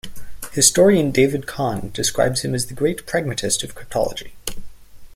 [0.53, 4.31] Historian David Kahn describes him as the great pragmatist of cryptology.